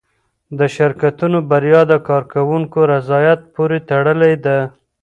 د 0.57 0.59
شرکتونو 0.75 1.37
بریا 1.49 1.81
د 1.91 1.93
کارکوونکو 2.09 2.79
رضایت 2.93 3.39
پورې 3.53 3.77
تړلې 3.89 4.33
ده. 4.45 4.57